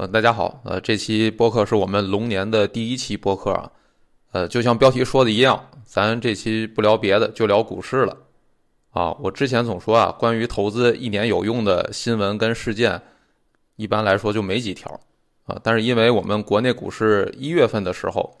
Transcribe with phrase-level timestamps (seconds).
[0.00, 3.70] 呃，大家好，呃，这期播客是我们龙年的第一期播客啊，
[4.32, 8.16] 呃，就像标题说的一样，咱这期不聊别的，就聊股市了
[8.92, 9.12] 啊。
[9.20, 12.98] 我之前总说啊，关于投资一年有用的新闻跟事件，
[13.76, 14.90] 一般来说就没几条
[15.44, 15.60] 啊。
[15.62, 18.34] 但是因为我们国内股市一月份的时候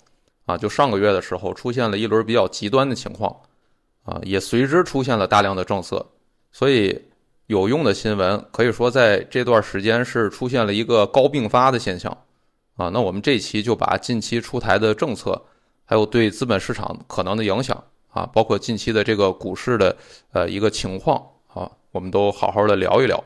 [0.46, 3.36] 啊，就上个月的时候出现了一轮比较极端的情况
[4.04, 6.06] 啊，也随之出现了大量的政策，
[6.50, 6.98] 所以。
[7.50, 12.16] 有用的新闻可以说在这段时间是出现了一个高并发的现象，
[12.76, 15.42] 啊，那我们这期就把近期出台的政策，
[15.84, 17.76] 还有对资本市场可能的影响
[18.12, 19.96] 啊，包括近期的这个股市的
[20.30, 21.20] 呃一个情况
[21.52, 23.20] 啊，我们都好好的聊一聊。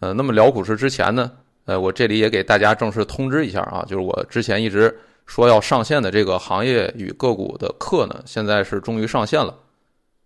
[0.00, 1.30] 呃，那么聊股市之前呢，
[1.66, 9.54] 呃，我这里也给大家正式通知一下啊，就是我之前一直说要上线的这个行业与个股的课呢，现在是终于上线了。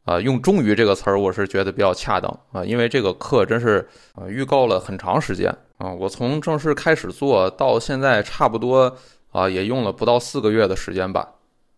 [0.05, 8.97] 啊，用“终于”这个词儿，我是觉得比较恰当啊，因为这个课真是啊预告了很长时间啊，我从正式开始做到现在，差不多
[9.30, 11.28] 啊也用了不到四个月的时间吧，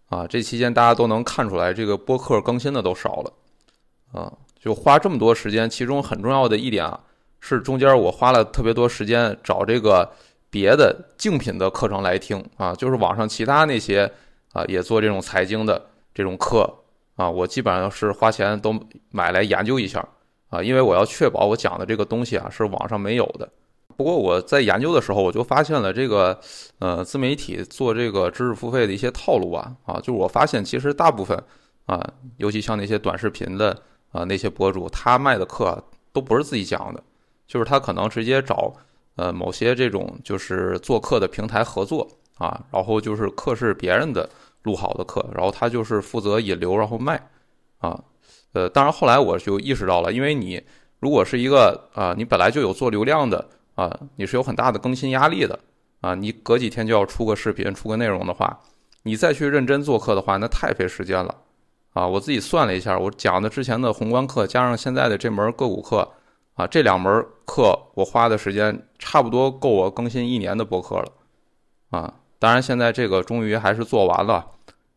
[0.09, 3.33] 啊，这期间大家都能看出来，这个播客更新的都少了，
[4.19, 6.99] 啊，就花这么多时间，其中很重要的一点啊，
[7.41, 10.11] 是中间我花了特别多时间找这个
[10.49, 14.11] 别的竞品的课程来听啊，就是网上其他那些
[14.55, 16.73] 啊也做这种财经的这种课。
[17.17, 18.75] 啊，我基本上是花钱都
[19.11, 20.07] 买来研究一下
[20.49, 23.49] 啊，因为我要确保我讲的这个东西啊是网上没有的。
[23.97, 26.37] 不过我在研究的时候，我就发现了这个
[26.81, 31.41] 呃自媒体做这个知识付费的一些套路啊啊，就我发现其实大部分
[31.87, 32.05] 啊，
[32.39, 33.77] 尤其像那些短视频的
[34.11, 35.81] 啊那些博主，他卖的课
[36.13, 37.01] 都不是自己讲的，
[37.47, 38.75] 就是他可能直接找
[39.15, 44.29] 呃某些这种就是做课的平台合作啊，然后就是课是别人的。
[44.65, 47.31] 录好的课，然后他就是负责引流，然后卖，
[47.79, 47.99] 啊，
[48.53, 50.63] 呃，当然后来我就意识到了，因为你
[50.99, 55.59] 如果是一个啊，你本来就有做流量的啊，你是有很大的更新压力的
[56.01, 58.61] 啊，你隔几天就要出个视频，出个内容的话，
[59.05, 61.35] 你再去认真做课的话，那太费时间了
[61.93, 62.07] 啊！
[62.07, 66.09] 我自己算了一下，我讲的之前的宏观课加上现在的这门个股课
[66.55, 71.13] 啊，这两门课我花的时间差不多够我更新一年的博客了
[71.91, 72.15] 啊！
[72.39, 74.45] 当然现在这个终于还是做完了。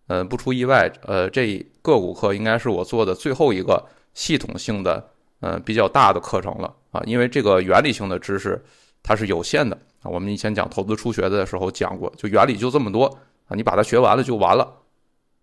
[0.09, 5.05] 嗯，不出意外，呃，这个股课应该是我做的最后一个系统性的，
[5.41, 7.01] 嗯，比较大的课程了啊。
[7.05, 8.63] 因为这个原理性的知识
[9.03, 10.07] 它是有限的啊。
[10.09, 13.03] 我们以前讲投资初学的时候讲过，就原理就这么多
[13.47, 14.63] 啊，你把它学完了就完了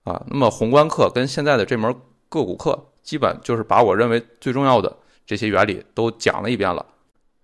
[0.04, 0.24] 啊。
[0.28, 1.94] 那么宏观课跟现在的这门
[2.30, 6.86] 个股课，基本就是把我认为最重要的这些原理都讲了一遍了。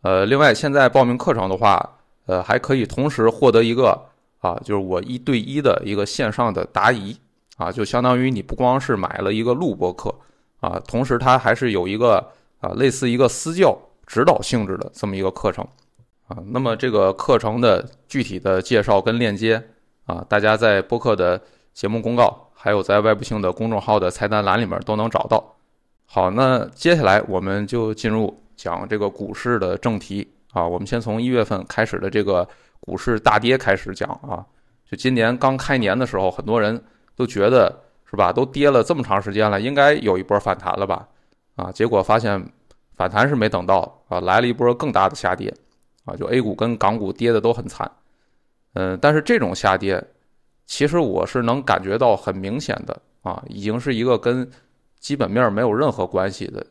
[0.00, 4.06] 呃，另外现在报名课程的话，呃，还可以同时获得一个。
[4.40, 7.14] 啊，就是我一对一的一个线上的答疑
[7.58, 10.14] 啊，就相当于你不光是买了一个录播课
[10.60, 12.26] 啊，同时它还是有一个
[12.60, 15.62] 啊类似一个私教指导性质的这么一个课程
[16.26, 16.38] 啊。
[16.46, 19.62] 那么这个课程的具体的介绍跟链接
[20.06, 21.38] 啊，大家在播客的
[21.74, 25.54] 节目公告，还有在外部性的公众号的菜单栏里面都能找到。
[26.06, 32.48] 好，那接下来我们就进入讲这个股市的正题啊，我们先从一月份开始的这个。
[32.80, 34.44] 股市大跌开始讲啊，
[34.90, 36.82] 就今年刚开年的时候，很多人
[37.14, 41.06] 都觉得是吧，都跌了这么长时间了，应该有一波反弹了吧？
[41.56, 42.42] 啊，结果发现
[42.96, 45.54] 反弹是没等到啊，来了一波更大的下跌
[46.06, 47.90] 啊，就 A 股跟港股跌的都很惨。
[48.72, 50.02] 嗯，但是这种下跌，
[50.64, 54.50] 其实我是能感觉到很明显的啊，已经是一个跟
[54.98, 56.64] 基本面没有任何关系的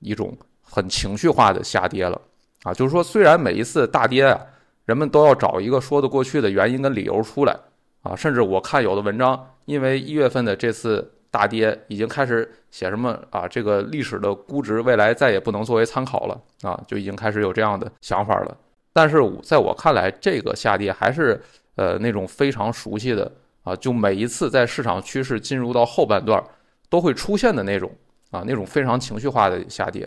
[0.00, 2.20] 一种很情绪化的下跌了
[2.64, 4.38] 啊，就是说虽然每一次大跌啊。
[4.84, 7.56] 人们都要找一个说得过去的原因跟理由出来
[8.02, 18.56] 啊，甚至我看有的文章，因为一月份的这次大跌已经开始写什么啊，这个历史的估值未来再也不能作为参考了啊，就已经开始有这样的想法了。
[18.92, 21.40] 但是在我看来，这个下跌还是
[21.76, 26.42] 呃那种非常熟悉的啊，就每一次在市场趋势进入到后半段
[26.90, 27.90] 都会出现的那种
[28.30, 30.06] 啊，那种非常情绪化的下跌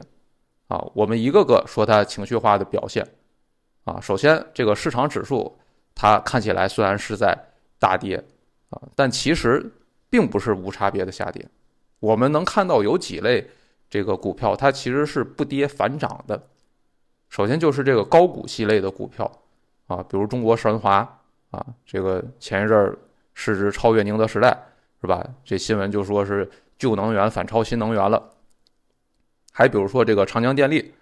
[0.67, 3.03] 啊，我们一个个说它情绪化的表现。
[3.87, 5.57] 啊，首先这个市场指数，
[5.95, 7.33] 它看起来虽然是在
[7.79, 8.21] 大跌，
[8.69, 9.65] 啊，但其实
[10.09, 11.47] 并不是无差别的下跌。
[12.01, 13.49] 我们能看到有几类
[13.89, 16.43] 这个股票，它其实是不跌反涨的。
[17.29, 19.31] 首先就是这个高股息类的股票，
[19.87, 20.97] 啊，比如中国神华，
[21.51, 22.97] 啊，这个前一阵
[23.33, 24.49] 市值超越宁德时代，
[24.99, 25.25] 是吧？
[25.45, 28.21] 这新闻就说是旧能源反超新能源了。
[29.53, 30.93] 还比如说这个长江电力，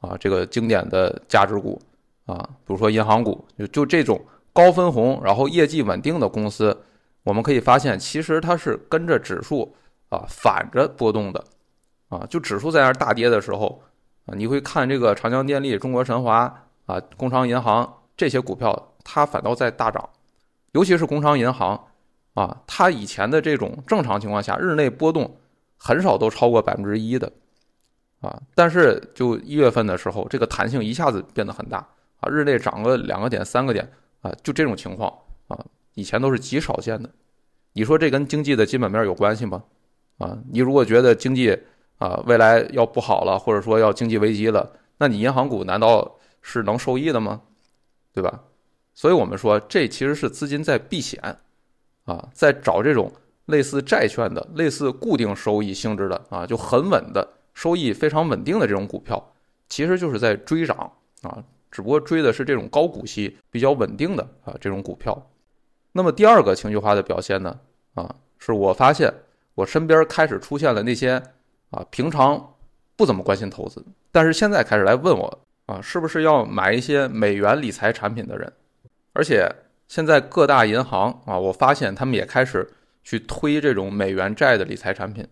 [0.00, 1.80] 啊，这个经典的价值股。
[2.26, 2.36] 啊，
[2.66, 6.84] 比如说银行股，就就这种高分红，然后业绩稳定的公司，
[7.22, 9.74] 我们可以发现，其实它是跟着指数
[10.08, 11.44] 啊反着波动的，
[12.08, 13.82] 啊，就指数在那大跌的时候，
[14.26, 20.08] 啊，你会看这个长江电力、中国神华啊、工商银行这些股票它反倒在大涨，
[20.72, 21.88] 尤其是工商银行
[22.34, 25.36] 啊，它以前的这种正常情况下日内波动
[25.76, 27.30] 很少都超过百分之一的。
[28.20, 31.86] 啊，但是就一月份的时候，这个弹性一下子变得很大
[32.30, 33.90] 日内涨个两个点、三个点
[34.20, 35.12] 啊，就这种情况
[35.48, 37.10] 啊，以前都是极少见的。
[37.72, 39.62] 你说这跟经济的基本面有关系吗？
[40.18, 41.58] 啊，你如果觉得经济
[41.98, 47.40] 啊未来要不好了，或者说要经济危机了，那你银行股难道是能受益的吗？
[48.12, 48.44] 对吧？
[48.94, 51.20] 所以我们说这其实是资金在避险，
[52.04, 53.12] 啊，在找这种
[53.46, 59.32] 类似债券的、类似固定收益性质的啊，就很稳的收益非常稳定的这种股票，
[59.68, 60.92] 其实就是在追涨
[61.22, 61.42] 啊，
[61.74, 65.30] 只不过追的是这种高股息、比较稳定的啊这种股票。
[65.90, 67.58] 那么第二个情绪化的表现呢，
[67.94, 69.12] 啊，是我发现
[69.56, 71.20] 我身边开始出现了那些
[71.70, 72.54] 啊平常
[72.94, 75.40] 不怎么关心投资，但是现在开始来问我。
[75.66, 78.52] 啊，是不是要买一些美元理财产品的人？
[79.14, 79.50] 而且
[79.88, 82.70] 现在各大银行啊，我发现他们也开始
[83.02, 85.26] 去推这种美元债的理财产品。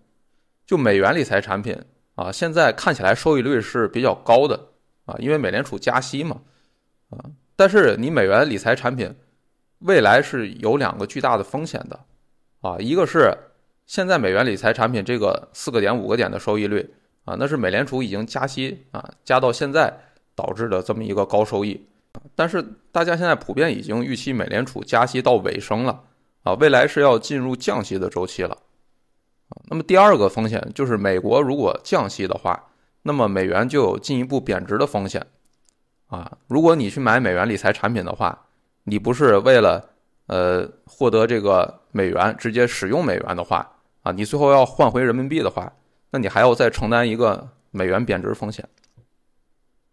[0.65, 1.79] 就美元理财产品
[2.15, 4.59] 啊，现在看起来收益率是比较高的
[5.05, 6.41] 啊，因为美联储加息嘛
[7.11, 7.19] 啊。
[7.57, 9.15] 但是你美元理财产品
[9.81, 12.01] 未来是有两个巨大的风险的
[12.61, 13.37] 啊，一个是
[13.87, 16.95] 现在美元理财产品这个四个点五个点的收益率
[17.25, 19.93] 啊，那是美联储已经加息啊，加到现在。
[20.35, 21.79] 导致的这么一个高收益，
[22.35, 26.05] 但是大家现在普遍已经预期美联储加息到尾声了
[26.43, 28.57] 啊，未来是要进入降息的周期了
[29.51, 29.61] 啊。
[29.69, 32.71] 那么第二个风险就是美国如果降息的话，
[33.03, 35.27] 那么美元就有进一步贬值的风险
[36.07, 36.39] 啊。
[36.47, 38.47] 如果你去买美元理财产品的话，
[38.85, 39.91] 你不是为了
[40.27, 43.71] 呃获得这个美元直接使用美元的话
[44.03, 45.73] 啊，你最后要换回人民币的话，
[46.11, 48.69] 那你还要再承担一个美元贬值风险。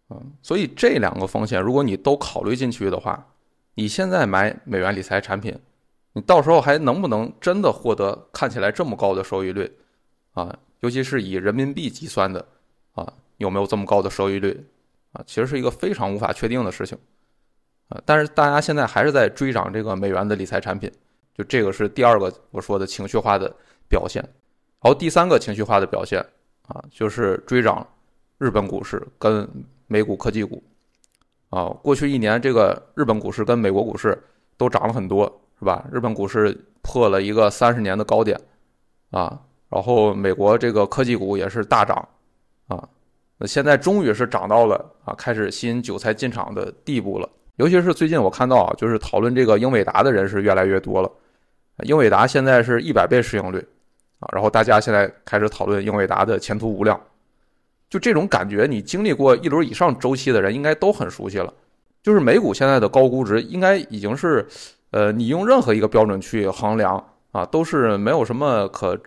[0.08, 3.26] 嗯，所以这两个风险，如果你都考虑进去的话，
[3.74, 5.56] 你现在买美元理财产品，
[6.14, 9.70] 你到时候还能不能真的获得看起来这么高的收益率
[10.32, 10.58] 啊？
[10.80, 12.44] 尤其是以人民币计算的
[12.92, 14.66] 啊，有没有这么高的收益率
[15.12, 15.22] 啊？
[15.26, 16.96] 其实是一个非常无法确定的事情
[17.88, 18.00] 啊。
[18.04, 20.90] 但是大家现在还是在追涨这个美元的理财产品，
[21.34, 23.54] 就这个是第二个我说的情绪化的
[23.88, 24.22] 表现。
[24.82, 26.24] 然后第三个情绪化的表现
[26.66, 27.86] 啊，就是追涨
[28.38, 29.48] 日本股市跟。
[29.92, 30.62] 美股科技股，
[31.48, 34.16] 啊，过去一年这个日本股市跟美国股市
[34.56, 35.26] 都涨了很多，
[35.58, 35.84] 是吧？
[35.90, 38.40] 日本股市破了一个三十年的高点，
[39.10, 42.08] 啊，然后美国这个科技股也是大涨，
[42.70, 42.88] 啊，
[43.36, 47.28] 那现在终于是涨到了啊，开始吸引韭菜进场的地步了。
[47.56, 51.10] 尤其是最近我看到啊，就是讨论这个英伟达的人是越来越多了。
[51.82, 53.58] 英伟达现在是一百倍市盈率，
[54.20, 56.98] 啊，然后大家现在开始讨论英伟达的前途无量。
[57.88, 61.52] 就这种感觉，你经历过一轮以上周期的人应该都很熟悉了。
[62.02, 64.46] 就是美股现在的高估值，应该已经是，
[64.90, 68.98] 呃，你用任何一个标准去衡量啊，都是没有什么可，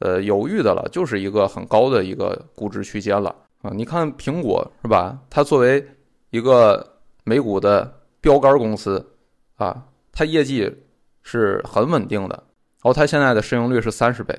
[0.00, 3.70] 呃，犹豫的了，就是一个很高的一个估值区间了啊。
[3.72, 5.18] 你看苹果是吧？
[5.30, 5.86] 它作为
[6.30, 9.14] 一个美股的标杆公司
[9.56, 10.70] 啊，它业绩
[11.22, 14.38] 是很稳定的，然后它现在的市盈率是三十倍。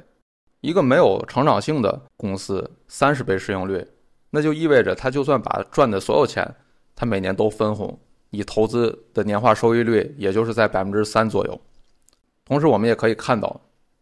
[0.61, 3.83] 一个没有成长性的公司，三十倍市盈率，
[4.29, 6.55] 那就意味着它就算把赚的所有钱，
[6.95, 7.99] 它每年都分红，
[8.29, 11.61] 你投资的年化收益率也就是在百分之三左右。
[12.45, 13.61] 同时，我们也可以看到，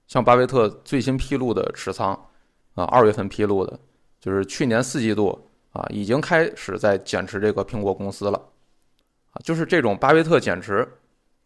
[0.10, 2.12] 像巴菲特最新披露的持仓，
[2.74, 3.80] 啊，二月份披露的，
[4.20, 8.38] 就是去年四季度啊，已经开始在减持这个苹果公司了，
[9.32, 10.86] 啊，就是这种巴菲特减持，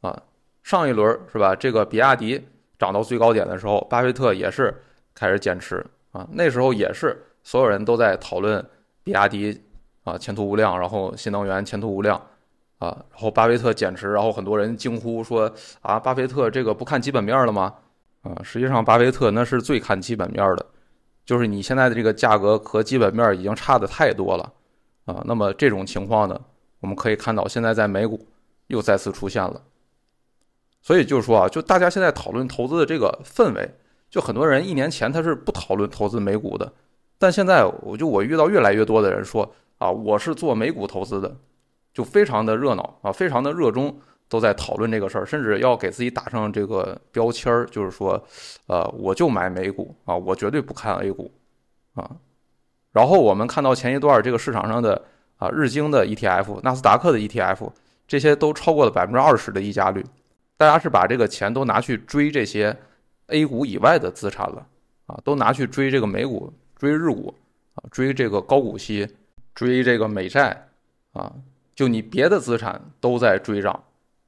[0.01, 0.20] 啊，
[0.63, 1.55] 上一轮是吧？
[1.55, 2.43] 这个比亚迪
[2.79, 4.74] 涨到最高点的时候，巴菲特也是。
[5.15, 8.67] 开始减持啊，那时候也是所有人都在讨论
[9.03, 9.62] 比亚迪
[10.03, 12.20] 啊前途无量，然后新能源前途无量
[12.79, 17.75] 啊，然后巴菲特减持，然后很多人惊呼说啊，巴菲特这个不看基本面了吗？
[18.23, 20.65] 啊，实际上巴菲特那是最看基本面的，
[21.23, 24.51] 就是你现在的这个价格和基本面已经差的太多了
[25.05, 25.21] 啊。
[25.25, 26.41] 那么这种情况呢，
[26.79, 28.27] 我们可以看到现在在美股
[28.67, 29.61] 又再次出现了，
[30.81, 33.69] 所以就是说啊，就大家现在讨论投资的这个氛围。
[34.09, 36.71] 就很多人一年前他是不讨论投资美股的，
[37.17, 41.35] 但现在我就我遇到越来越多的人说啊，我是做美股投资的，
[41.91, 43.99] 就非常的热闹啊，非常的热衷，
[44.33, 48.19] 都在讨论这个事儿，甚至要给自己打上这个标签儿，就是说，
[48.65, 51.31] 呃，我就买美股啊，我绝对不看 A 股
[51.93, 52.09] 啊。
[52.91, 54.99] 然后我们看到前一段这个市场上的
[55.37, 57.69] 啊日经的 ETF、纳斯达克的 ETF，
[58.07, 60.03] 这些都超过了百分之二十的溢价率，
[60.57, 62.75] 大家是把这个钱都拿去追这些。
[63.27, 64.67] A 股以外的资产了，
[65.05, 67.33] 啊，都拿去追这个美股、追日股，
[67.73, 69.07] 啊，追这个高股息、
[69.55, 70.67] 追这个美债，
[71.13, 71.31] 啊，
[71.73, 73.81] 就你别的资产都在追涨，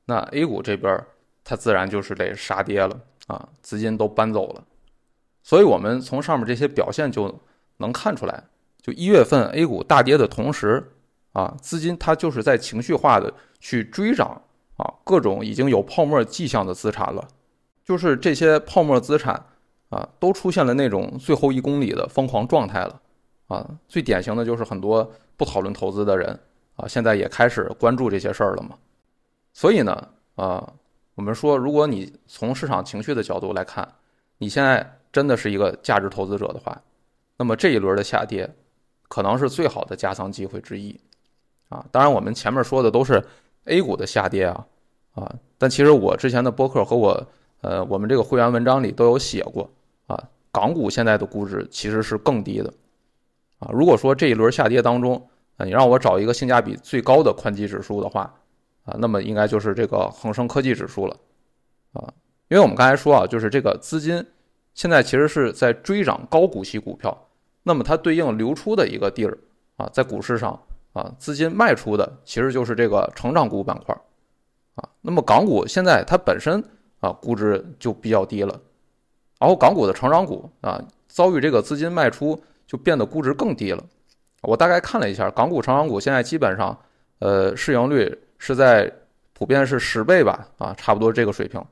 [0.06, 1.04] 那 A 股这边
[1.44, 4.64] 它自然就是得杀跌了啊，资金都搬走了。
[5.44, 7.40] 所以我们从上面这些表现就
[7.78, 8.44] 能看出来，
[8.82, 10.92] 就一月份 A 股大跌的同时
[11.34, 14.42] 啊，资金它就是在情绪化的去追涨
[14.78, 17.28] 啊，各种已经有泡沫迹象的资产了，
[17.84, 19.46] 就是这些泡沫资产
[19.90, 23.02] 啊，都出现了那种最后一公里的疯狂状态了
[23.48, 23.70] 啊。
[23.88, 26.40] 最典型的就是很多不讨论投资的人
[26.76, 28.78] 啊，现在也开始关注这些事儿了嘛。
[29.56, 30.72] 所以呢，啊，
[31.16, 33.92] 我们说，如果你从市场情绪的角度来看，
[34.38, 34.88] 你现在。
[35.16, 36.78] 真的是一个价值投资者的话，
[37.38, 38.54] 那么这一轮的下跌，
[39.08, 41.00] 可能是最好的加仓机会之一，
[41.70, 43.26] 啊，当然我们前面说的都是
[43.64, 44.68] A 股的下跌啊，
[45.14, 47.28] 啊，但其实我之前的播客和我
[47.62, 49.70] 呃我们这个会员文章里都有写过
[50.08, 50.22] 啊，
[50.52, 52.74] 港股现在的估值其实是更低的，
[53.60, 55.16] 啊，如果说这一轮下跌当中，
[55.56, 58.34] 啊，你让我找一个性价比最高的宽基指数的话，
[58.86, 61.18] 啊，那么应该就是这个恒生科技指数了，
[61.94, 62.14] 啊，
[62.48, 64.26] 因为我们刚才说啊，就是这个资金。
[64.74, 67.30] 现在其实是在追涨高股息股票，
[67.64, 69.38] 那么它对应流出的一个地儿
[69.78, 70.60] 啊，在股市上
[70.92, 73.96] 啊，资金卖出的其实就是这个成长股板块
[74.76, 74.84] 啊。
[75.00, 76.62] 那么港股现在它本身
[77.00, 78.60] 啊估值就比较低了，
[79.40, 82.38] 然后港股的成长股啊遭遇这个资金卖出，
[82.68, 83.82] 就变得估值更低了。
[84.42, 86.78] 我大概看了一下，港股成长股现在基本上
[87.20, 88.92] 呃市盈率是在
[89.34, 91.64] 普遍是十倍吧啊，差不多这个水平。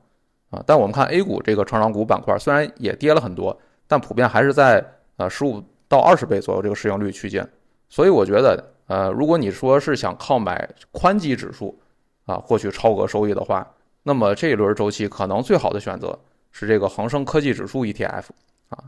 [0.50, 4.84] 啊，但我们看 A 股这个成长股板块，虽然也跌了很多，但普遍还是在
[5.16, 7.44] 呃十五到二十倍左右这个市盈率区间。
[7.88, 11.76] 所以我觉得，呃，如果你说是想靠买宽基指数
[12.24, 13.68] 啊获取超额收益的话，
[14.04, 16.16] 那么这一轮周期可能最好的选择
[16.52, 18.24] 是这个恒生科技指数 ETF
[18.68, 18.78] 啊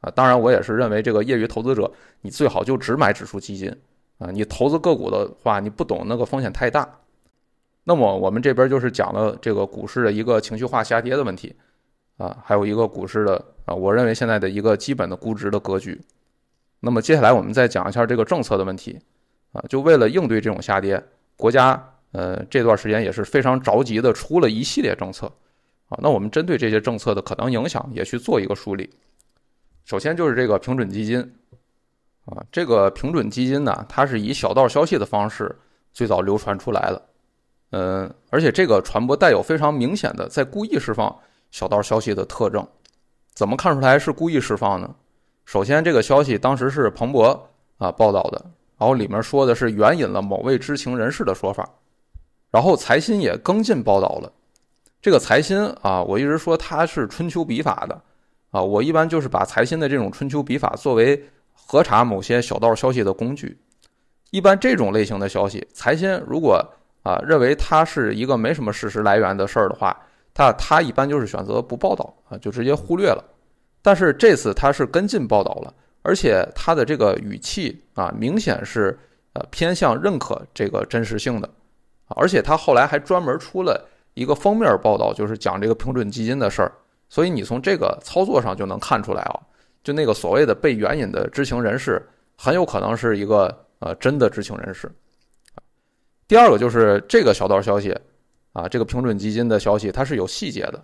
[0.00, 0.10] 啊。
[0.10, 1.88] 当然，我也是认为这个业余投资者
[2.22, 3.70] 你最好就只买指数基金
[4.18, 6.88] 啊，你投资个股的话，你不懂那个风险太大。
[7.84, 11.54] 那么我们这边就是讲了这个股市的一个情绪化下跌的问题，
[12.16, 16.00] 啊，还有一个股市的啊，我认为现在的一个基本的估值的格局。
[16.80, 18.98] 那么接下来我们再讲一下这个政策的问题，
[19.52, 21.02] 啊，就为了应对这种下跌，
[21.36, 25.26] 国家呃这段时间也是非常着急的出了一系列政策，
[25.88, 28.88] 啊，那我们针对这些政策的可能影响也去做一个梳理。
[29.84, 31.20] 首先就是这个平准基金，
[32.24, 35.54] 啊，这个平准基金呢，它是以小道消息的方式
[35.92, 37.02] 最早流传出来的。
[37.76, 41.12] 嗯，而且这个传播带有非常明显的在故意释放
[41.50, 42.64] 小道消息的特征，
[43.34, 44.94] 怎么看出来是故意释放呢？
[45.44, 48.40] 首先，这个消息当时是彭博啊报道的，
[48.78, 51.68] 然后里面说的是援引了某位知情人士的说法，
[52.52, 54.32] 然后财新也跟进报道了。
[55.02, 58.00] 这个财新啊，我一直说它是春秋笔法的
[58.50, 61.20] 啊，我一般就是把财新的这种春秋笔法作为
[61.52, 63.58] 核查某些小道消息的工具。
[64.30, 66.64] 一般这种类型的消息，财新如果
[67.04, 69.96] 啊，认为它是一个没什么事实来源的事儿的话，
[70.34, 73.22] 他他一般就是选择不报道啊，就直接忽略了。
[73.82, 78.98] 但是这次他是跟进报道了，而且他的这个语气啊，明显是
[79.34, 81.48] 呃偏向认可这个真实性的，
[82.08, 86.72] 而且他后来还专门出了一个封面报道，就是讲这个平准基金的事儿。
[87.10, 89.38] 所以你从这个操作上就能看出来啊，
[89.82, 92.02] 就那个所谓的被援引的知情人士，
[92.38, 94.90] 很有可能是一个呃真的知情人士。
[96.26, 97.94] 第二个就是这个小道消息，
[98.52, 100.82] 啊，这个平准基金的消息它是有细节的，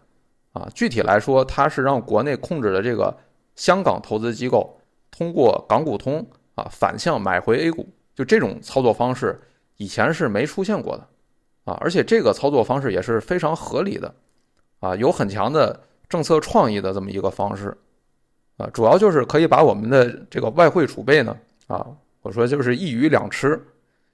[0.52, 3.16] 啊，具体来说，它是让国内控制的这个
[3.56, 4.78] 香港投资机构
[5.10, 9.40] 通过港股通啊反向买回 A 股，就这种操作方式
[9.78, 11.06] 以前是没出现过的，
[11.64, 14.14] 啊，而且这个操作方式也是非常合理的，
[14.80, 17.74] 啊，有很强的政策创意的这么一个方式，
[18.58, 21.34] 啊，主要就是可以把我们的这个外汇储备呢，
[21.66, 21.86] 啊，
[22.20, 23.58] 我说就是一鱼两吃。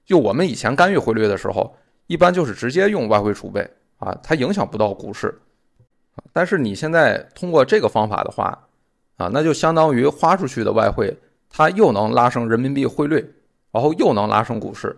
[0.07, 1.75] 就我们以前干预汇率的时候，
[2.07, 5.37] 一般就是直接用外汇储备啊，它影响不到股市。
[6.31, 8.57] 但是你现在通过这个方法的话，
[9.17, 11.13] 啊，那就相当于花出去的外汇，
[11.49, 13.17] 它又能拉升人民币汇率，
[13.69, 14.95] 然后又能拉升股市，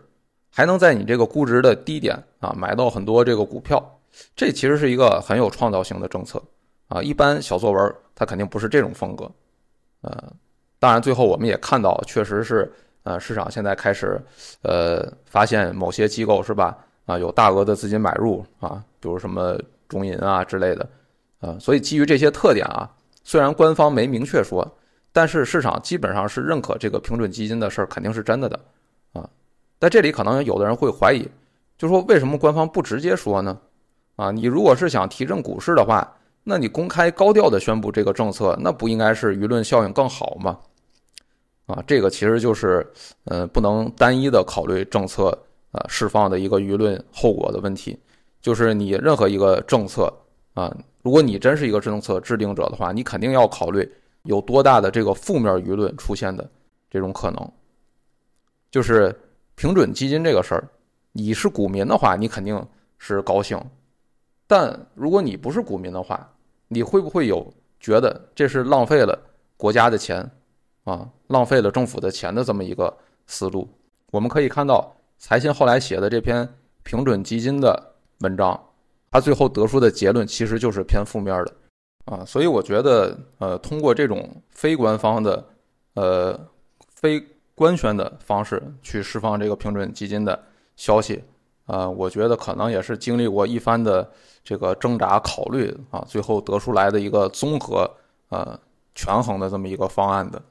[0.51, 3.83] 还能在你这个估值的低点啊买到很多这个股票。
[4.35, 6.39] 这其实是一个很有创造性的政策
[6.87, 7.01] 啊。
[7.01, 9.29] 一般小作文它肯定不是这种风格。
[10.01, 10.31] 呃，
[10.77, 12.71] 当然最后我们也看到，确实是。
[13.09, 14.21] 呃，市场现在开始，
[14.61, 16.77] 呃，发现某些机构是吧？
[17.07, 20.87] 啊，有大额的资金买入啊，比如什么中银啊之类的，
[21.39, 22.87] 啊，所以基于这些特点啊，
[23.23, 24.63] 虽然官方没明确说，
[25.11, 28.59] 但是市场基本上是认可这个平准基金的事儿肯定是真的的，
[29.13, 29.27] 啊，
[29.79, 31.27] 在这里可能有的人会怀疑，
[31.79, 33.57] 就说为什么官方不直接说呢？
[34.17, 36.07] 啊，你如果是想提振股市的话，
[36.43, 40.59] 那你公开高调的宣布这个政策，那不应该是舆论效应更好吗？
[41.69, 42.85] 啊，这个其实就是，
[43.25, 45.25] 呃，不能单一的考虑政策
[45.71, 47.95] 呃释放的一个舆论后果的问题，
[48.41, 50.11] 就是你任何一个政策
[50.55, 53.87] 啊，如果你真是一个政策制定者的话，你肯定要考虑
[54.23, 56.49] 有多大的这个负面舆论出现的
[56.89, 57.51] 这种可能。
[58.71, 59.15] 就是
[59.53, 60.67] 平准基金这个事儿，
[61.11, 62.59] 你是股民的话，你肯定
[62.97, 63.59] 是高兴；
[64.47, 66.27] 但如果你不是股民的话，
[66.67, 69.15] 你会不会有觉得这是浪费了
[69.55, 70.27] 国家的钱
[70.89, 73.67] 啊，浪费了政府的钱的这么一个思路？
[74.11, 76.47] 我们可以看到，财新后来写的这篇
[76.81, 78.59] 平准基金的文章，
[79.11, 81.53] 他最后得出的结论其实就是偏负面的
[82.05, 82.25] 啊。
[82.25, 85.45] 所以我觉得，呃，通过这种非官方的，
[85.93, 86.39] 呃，
[86.95, 90.41] 非官宣的方式去释放这个平准基金的
[90.75, 91.23] 消息，
[91.65, 94.09] 啊，我觉得可能也是经历过一番的。
[94.41, 97.87] 这个挣扎考虑啊，最后得出来的一个综合
[98.29, 98.59] 呃
[98.95, 100.41] 权衡的这么一个方案的。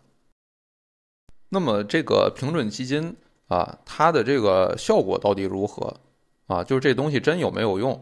[1.49, 3.15] 那么这个平准基金
[3.49, 5.95] 啊，它的这个效果到底如何
[6.47, 6.63] 啊？
[6.63, 7.93] 就是这东西真有没有用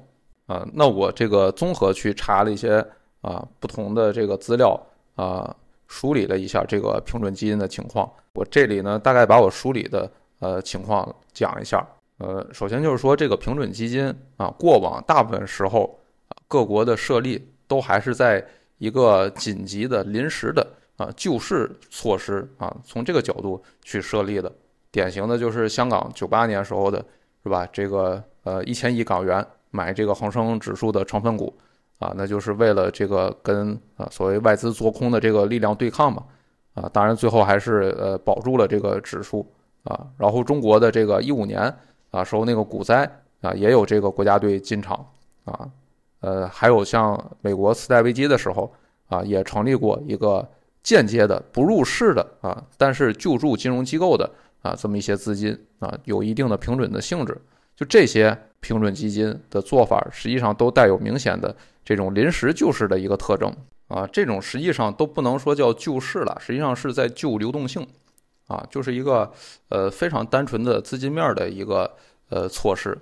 [0.46, 0.66] 啊？
[0.74, 2.84] 那我这个综合去查了一些
[3.20, 4.80] 啊不同的这个资料
[5.14, 5.54] 啊，
[5.86, 8.10] 梳理了一下这个平准基金的情况。
[8.34, 10.10] 我这里呢，大概把我梳理的
[10.40, 11.86] 呃情况讲一下。
[12.18, 15.98] 呃，首先就是说，这个平准基金啊，过往大部分时候，
[16.48, 18.42] 各国的设立都还是在
[18.78, 24.52] 一个紧急的、临时的啊救市措施啊，从这个角度去设立的。
[24.90, 27.04] 典型的就是香港九八年时候的，
[27.42, 27.66] 是吧？
[27.72, 31.56] 这个呃一千亿港元买这个恒生指数的成分股
[31.98, 36.24] 啊，那就是为了这个跟啊所谓外资做空的这个力量对抗嘛。
[36.74, 39.46] 啊，当然最后还是呃保住了这个指数
[39.84, 40.06] 啊。
[40.16, 41.74] 然后中国的这个一五年。
[42.12, 43.04] 啊，时候那个股灾
[43.42, 45.06] 啊，也有这个国家队进场
[45.44, 45.68] 啊，
[46.20, 48.72] 呃，还有像美国次贷危机的时候
[49.08, 50.48] 啊，也成立过一个
[50.86, 54.30] 间接的不入市的啊，但是救助金融机构的
[54.62, 57.36] 啊这么一些资金啊，有一定的平准的性质。
[57.74, 61.52] 就这些平准基金的做法，实际上都带有明显的
[61.84, 63.52] 这种临时救市的一个特征
[63.88, 67.84] 啊，这种实际上都不能说叫救市了，实际上是在救流动性。
[68.46, 69.32] 啊，就是一个
[69.70, 71.96] 呃非常单纯的资金面的一个
[72.28, 72.96] 呃措施，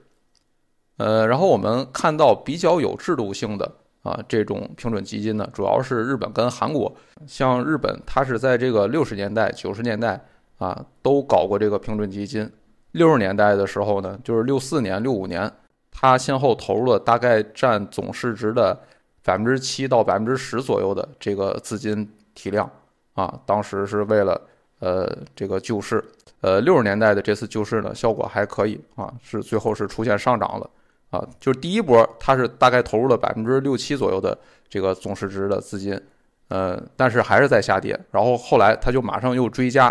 [0.97, 3.71] 呃，然后我们看到比较有制度性的
[4.05, 6.95] 啊这种平准基金呢，主要是日本跟韩国。
[7.27, 10.25] 像日本，它是在这个六十年代、九十年代
[10.59, 12.49] 啊都搞过这个平准基金。
[12.93, 15.53] 六十年代的时候呢，就是六四年、六五年，
[15.91, 18.79] 它先后投入了大概占总市值的
[19.25, 22.71] 百分之七到百分之十左右的这个资金体量
[23.15, 24.41] 啊，当时是为了。
[24.81, 26.05] 呃，这个救市，
[26.43, 30.69] 呃，六十年代的这次救市呢，效果还可以啊，是最后是出现上涨了
[31.15, 34.37] 啊，就是第一波它是大概投入了百分之六七左右的
[34.69, 36.01] 这个总市值的资金，
[36.49, 39.87] 呃，但是还是在下跌，然后后来它就马上又追加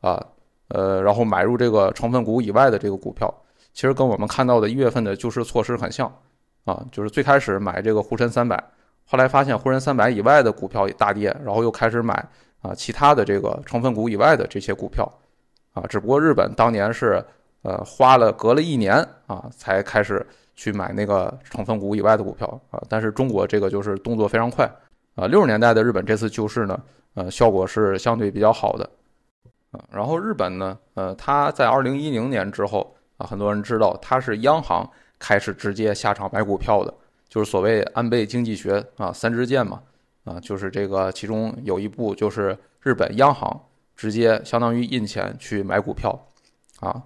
[0.00, 0.24] 啊，
[0.68, 3.32] 呃，然后买入这个成分股以外的这个股票，
[3.72, 6.06] 其实跟我们看到的一月份的救市措施很像
[6.64, 8.62] 啊，就是最开始买这个沪深三百，
[9.04, 12.28] 后来发现沪深三百以外的股票大跌，然后又开始买。
[12.60, 15.08] 啊，其他的这个成分股以外的这些股票，
[15.74, 17.24] 啊，只不过日本当年是
[17.62, 18.96] 呃花了隔了一年
[19.28, 20.26] 啊才开始
[20.58, 24.68] 去买那个成分股以外的股票啊，但是中国这个就是动作非常快
[25.14, 25.28] 啊。
[25.28, 26.82] 六十年代的日本这次救市呢，
[27.14, 28.90] 呃，效果是相对比较好的
[29.70, 29.78] 啊。
[29.92, 34.84] 然后日本呢，呃，它在二零一零年之后啊，很多人知道它是央行
[35.20, 36.92] 开始直接下场买股票的，
[37.28, 39.80] 就是所谓安倍经济学啊三支箭嘛。
[40.24, 43.58] 啊，就是这个，其中有一步就是日本央行
[43.96, 46.18] 直接相当于印钱去买股票，
[46.80, 47.02] 啊，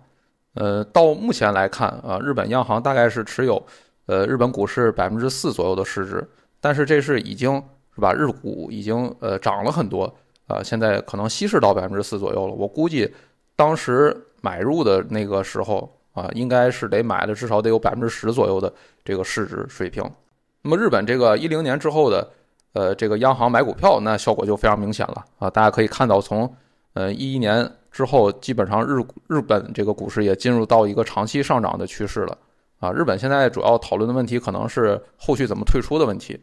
[0.55, 3.63] 呃，到目前来看啊，日本央行大概是持有
[4.07, 6.27] 呃日本股市百分之四左右的市值，
[6.61, 7.63] 但是这是已经
[7.95, 10.13] 是吧，日股已经呃涨了很多
[10.47, 12.53] 啊，现在可能稀释到百分之四左右了。
[12.53, 13.13] 我估计
[13.57, 18.73] 当时买入的那个时候啊，应该是得买了至少得有百分之十左右的
[19.05, 20.05] 这个市值水平。
[20.63, 22.29] 那么日本这个一零年之后的。
[22.75, 25.51] 呃，这个央行买股票，那效果就非常明显了啊！
[25.51, 26.51] 大家可以看到，从
[26.95, 32.39] 呃一一年之后，基本上日日本这个股市也进入到一个长期上涨的趋势了
[32.79, 32.91] 啊！
[32.93, 36.39] 日本现在主要讨论的问题可能是后续怎么退出的问题，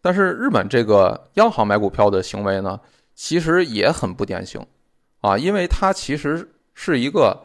[0.00, 2.78] 但是日本这个央行买股票的行为呢，
[3.14, 4.64] 其实也很不典型
[5.20, 7.38] 啊，因为它其实是一个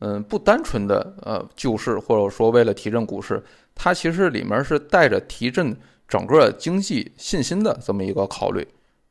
[0.00, 3.42] 嗯不单纯的呃救市，或者说为了提振股市，
[3.74, 5.76] 它其实里面是带着提振。
[6.08, 8.64] 整个经济信心的这么一个考虑，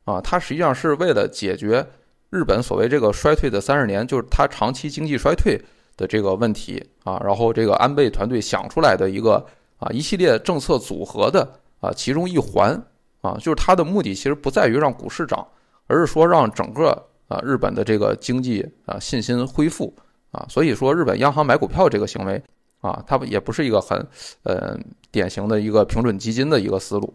[0.04, 1.86] 啊，它实际上是为了解决
[2.30, 5.60] 日本所谓这个衰退的三十年，就是它长期经济衰退
[5.96, 9.44] 的这个问题啊，然后这个安倍团队想出来的一个
[9.78, 11.48] 啊一系列政策组合的
[11.80, 12.80] 啊其中一环
[13.20, 15.46] 啊，就是它的目的其实不在于让股市涨，
[15.86, 16.90] 而是说让整个
[17.28, 19.94] 啊日本的这个经济啊信心恢复
[20.32, 22.42] 啊，所以说日本央行买股票这个行为
[22.80, 24.06] 啊，它也不是一个很
[24.42, 24.76] 呃
[25.10, 27.14] 典型的一个平准基金的一个思路。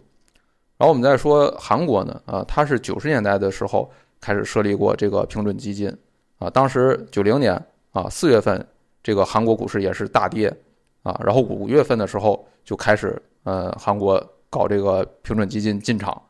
[0.78, 3.92] 然后我们再说韩国呢，啊，它是九十年代的时候
[4.22, 5.92] 开始设立过这个平准基金，
[6.38, 7.60] 啊，当时九零年
[7.92, 8.64] 啊四月份，
[9.02, 10.56] 这个韩国股市也是大跌，
[11.02, 16.22] 啊，然后五月份的时候就开始呃韩国搞这个平准基金进场，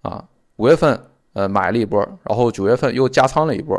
[0.00, 0.24] 啊，
[0.56, 0.98] 五月份
[1.34, 3.78] 呃买了一波，然后九月份又加仓了一波，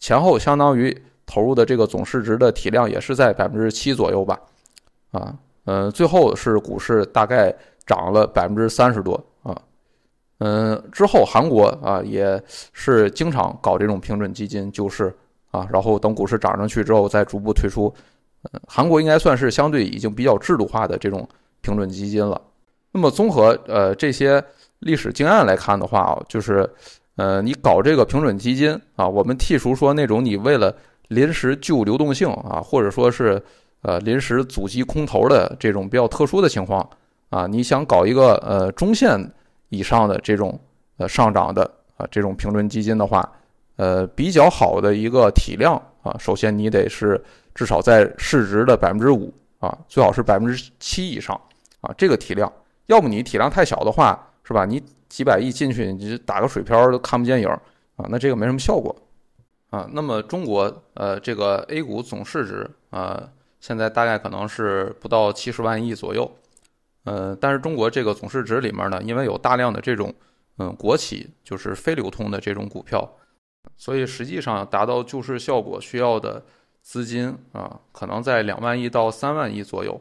[0.00, 4.40] 前后相当于投入的这个总市值的体量也是在百分之七左右吧，
[5.12, 5.32] 啊，
[5.66, 7.54] 嗯，最后是股市大概
[7.86, 9.24] 涨了百分之三十多。
[10.40, 12.40] 嗯，之后韩国啊也
[12.72, 15.12] 是经常搞这种平准基金救市
[15.50, 17.92] 啊，然后等股市涨上去之后再逐步退出。
[18.44, 21.28] 嗯，韩国应该算是相对已经比较制度化的这种
[21.60, 22.40] 平准基金了。
[22.92, 24.40] 那么综合呃这些
[24.78, 26.70] 历史经验来看的话啊，就是
[27.16, 30.72] 呃你搞这个平准基金啊，我们剔除说那种你为了
[31.08, 33.42] 临时救流动性啊，或者说是
[33.82, 36.88] 呃临时阻击空头的这种比较特殊的情况
[37.30, 39.18] 啊，你想搞一个呃中线。
[39.68, 40.58] 以上的这种
[40.96, 43.30] 呃上涨的啊这种平准基金的话，
[43.76, 47.22] 呃比较好的一个体量啊，首先你得是
[47.54, 51.38] 至少在市值的百分之五啊，最好是百分之七以上
[51.80, 52.52] 啊这个体量，
[52.86, 54.64] 要么你体量太小的话，是吧？
[54.64, 57.48] 你几百亿进去，你打个水漂都看不见影
[57.96, 58.94] 啊，那这个没什么效果
[59.70, 59.88] 啊。
[59.92, 63.28] 那么中国呃这个 A 股总市值啊，
[63.60, 66.30] 现在大概可能是不到七十万亿左右。
[67.08, 70.14] 呃，但是中国这个总市值里面呢，因为有大量的这种
[70.58, 73.08] 嗯国企，就是非流通的这种股票，
[73.76, 76.44] 所以实际上达到救市效果需要的
[76.82, 79.98] 资金啊，可能在两万亿到三万亿左右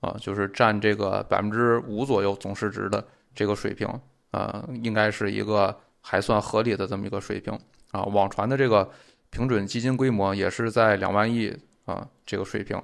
[0.00, 3.02] 啊，就是占这个百分之五左右总市值的
[3.34, 3.88] 这个水平
[4.32, 7.58] 啊，应该是一个还算合理的这么一个水平
[7.92, 8.02] 啊。
[8.04, 8.88] 网传的这个
[9.30, 12.80] 平准基金规模也是在两万亿啊这个水平。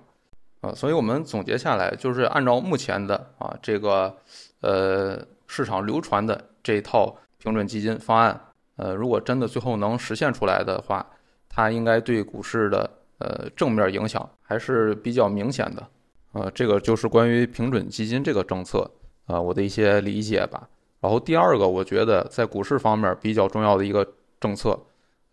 [0.74, 4.14] 所以我们总结下来，就是按照目前的啊这个
[4.60, 8.40] 呃市场流传的这一套平准基金方案，
[8.76, 11.06] 呃，如果真的最后能实现出来的话，
[11.48, 15.86] 它应该对股市的呃正面影响还是比较明显的。
[16.32, 18.90] 呃，这个就是关于平准基金这个政策
[19.26, 20.68] 啊，我的一些理解吧。
[21.00, 24.06] 然后第二个，我觉得在股市方面比较重要的一个
[24.40, 24.78] 政策，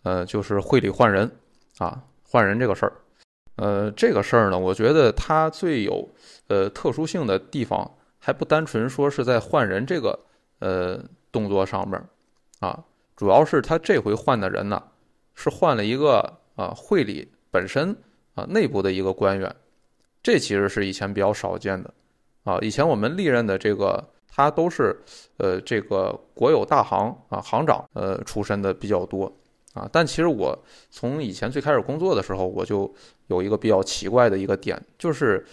[0.04, 1.30] 呃，就是汇里换人
[1.80, 2.94] 啊，换人这个事儿。
[3.56, 6.10] 呃，这个事儿呢，我觉得它最有
[6.48, 10.20] 呃特殊性的地方，还不单纯说是在换人这个
[10.60, 11.00] 呃
[11.32, 12.04] 动作上面
[12.60, 12.84] 啊，
[13.16, 14.82] 主要是他这回换的人呢，
[15.36, 16.20] 是换了一个
[16.56, 17.96] 啊会里本身
[18.34, 19.56] 啊内部的一个官员，
[20.24, 21.94] 这其实是以前比较少见的。
[22.44, 25.00] 啊，以前我们历任的这个他都是
[25.38, 29.32] 呃这个国有大行啊行长呃出身的比较多。
[29.74, 30.56] 啊，但其实我
[30.92, 32.94] 从以前最开始工作的时候，我就
[33.28, 35.46] 有一个比较奇怪的一个点，就是，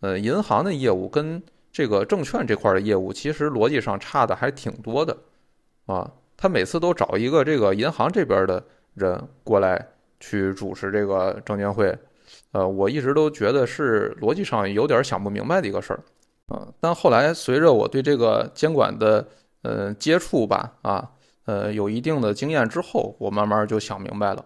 [0.00, 5.16] 呃，银行的业务跟这个证券这块的业务，其实逻辑上差的还挺多的，
[5.86, 8.62] 啊，他每次都找一个这个银行这边的
[8.94, 9.86] 人过来
[10.20, 11.96] 去主持这个证监会，
[12.52, 16.00] 呃，我一直都觉得是逻辑上有点想不明白的一个事儿，
[16.48, 19.26] 啊，但后来随着我对这个监管的
[19.62, 21.10] 呃接触吧，啊。
[21.46, 24.44] 呃，有一定的经验之后，我慢慢就想明白了，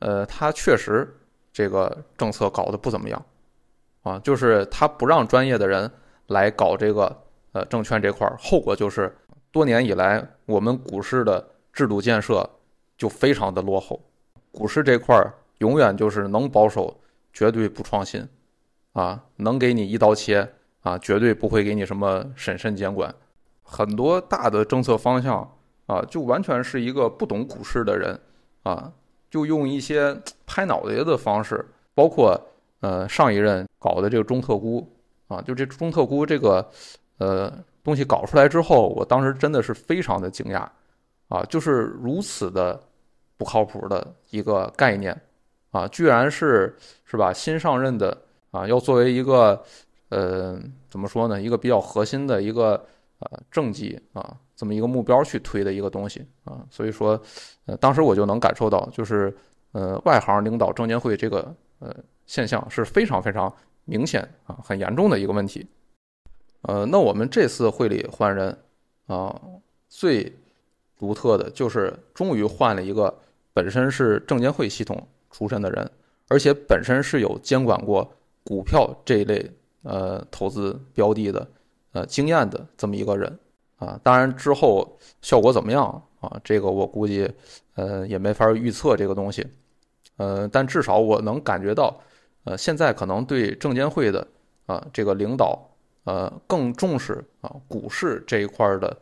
[0.00, 1.08] 呃，他确实
[1.52, 3.24] 这个政策搞得不怎么样，
[4.02, 5.90] 啊，就是他不让专业的人
[6.26, 9.16] 来搞这个呃证券这块儿，后果就是
[9.50, 12.48] 多年以来我们股市的制度建设
[12.96, 14.00] 就非常的落后，
[14.52, 17.00] 股市这块儿永远就是能保守，
[17.32, 18.28] 绝对不创新，
[18.92, 20.48] 啊，能给你一刀切
[20.82, 23.14] 啊，绝对不会给你什么审慎监管，
[23.62, 25.56] 很多大的政策方向。
[25.86, 28.16] 啊，就完全是一个不懂股市的人，
[28.62, 28.92] 啊，
[29.30, 31.64] 就用一些拍脑袋的方式，
[31.94, 32.38] 包括
[32.80, 34.86] 呃上一任搞的这个中特估，
[35.28, 36.68] 啊，就这中特估这个
[37.18, 37.52] 呃
[37.84, 40.66] 东西搞出来之后，我当时真的是非常的惊讶，
[41.28, 42.78] 啊，就是如此的
[43.36, 45.18] 不靠谱的一个概念，
[45.70, 47.32] 啊，居然是是吧？
[47.32, 48.16] 新上任的
[48.50, 49.62] 啊，要作为一个
[50.08, 51.40] 呃怎么说呢？
[51.40, 52.84] 一个比较核心的一个
[53.20, 54.36] 呃政绩啊。
[54.60, 57.18] 这么一个目标去推的一个东西啊，所以说，
[57.64, 59.34] 呃，当时我就能感受到，就是
[59.72, 61.96] 呃，外行领导证监会这个呃
[62.26, 63.50] 现象是非常非常
[63.86, 65.66] 明显啊，很严重的一个问题。
[66.60, 68.54] 呃，那我们这次会里换人
[69.06, 69.40] 啊，
[69.88, 70.30] 最
[70.98, 73.18] 独特的就是终于换了一个
[73.54, 75.90] 本身是证监会系统出身的人，
[76.28, 78.12] 而且本身是有监管过
[78.44, 79.50] 股票这一类
[79.84, 81.48] 呃投资标的的
[81.92, 83.38] 呃经验的这么一个人。
[83.80, 85.84] 啊，当然之后效果怎么样
[86.20, 86.38] 啊？
[86.44, 87.28] 这个我估计，
[87.74, 89.44] 呃，也没法预测这个东西，
[90.18, 91.98] 呃，但至少我能感觉到，
[92.44, 94.26] 呃，现在可能对证监会的
[94.66, 95.58] 啊这个领导
[96.04, 98.96] 呃更重视啊股市这一块的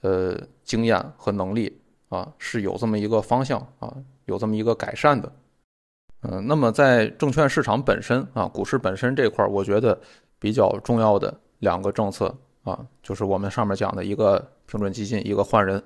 [0.00, 5.32] 呃经验和能力啊是有这么一个方向啊有这么一个改善的。
[6.22, 9.96] 嗯，那么在证券市场本身啊股市本身这块，我觉得
[10.40, 15.82] 比较重要的两个政策啊就是我们上面讲的一个平准基金，一个换人。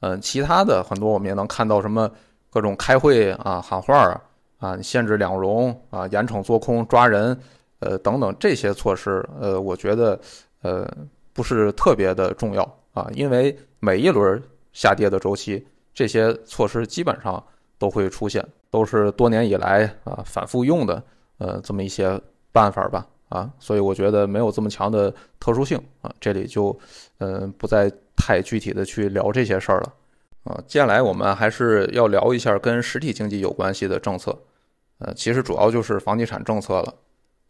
[0.00, 2.08] 嗯，其他的很多我们也能看到什么
[2.50, 4.22] 各种开会啊、喊话啊、
[4.58, 7.36] 啊限制两融啊、严惩做空、抓人，
[7.80, 10.20] 呃等等这些措施，呃，我觉得
[10.62, 10.88] 呃
[11.32, 14.40] 不是特别的重要啊，因为每一轮
[14.72, 17.42] 下跌的周期，这些措施基本上
[17.76, 21.02] 都会出现，都是多年以来啊反复用的
[21.38, 22.20] 呃这么一些
[22.52, 26.78] 办法吧啊，所以我觉得没有这么强的特殊性啊，这里就
[27.18, 27.92] 嗯不再。
[28.20, 29.94] 太具体的去聊这些事儿了，
[30.42, 34.36] 啊，接下来我们还是要聊一下跟实体经济有关系的政策，
[34.98, 36.94] 呃，其实主要就是房地产政策了，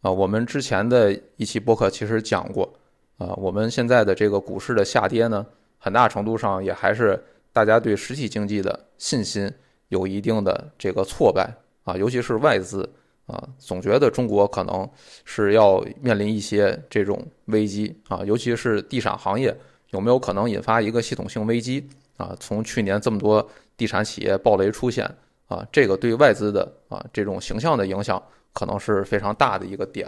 [0.01, 2.71] 啊，我们之前的一期播客其实讲过，
[3.17, 5.43] 啊，我们现在的这个股市的下跌呢，
[5.79, 7.19] 很大程度上也还是
[7.51, 9.51] 大家对实体经济的信心
[9.87, 11.51] 有一定的这个挫败，
[11.83, 12.87] 啊，尤其是外资，
[13.29, 14.89] 啊，总觉得中国可能
[15.23, 19.55] 是要面临一些这种危机，啊，尤其是地产行业。
[19.91, 21.83] 有没有可能引发一个系统性危机
[22.15, 22.37] 啊？
[22.39, 25.03] 从去年这么多地产企业暴雷出现
[25.47, 28.21] 啊，这个对外资的啊这种形象的影响
[28.53, 30.07] 可能是非常大的一个点。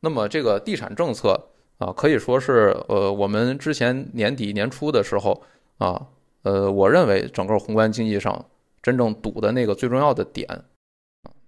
[0.00, 1.40] 那么这个地产政策
[1.78, 5.40] 啊，可以说是呃我们之前年底年初的时候
[5.78, 6.04] 啊，
[6.42, 8.44] 呃我认为整个宏观经济上
[8.82, 10.48] 真正堵的那个最重要的点。